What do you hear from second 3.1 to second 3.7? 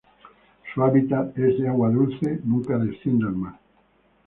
al mar.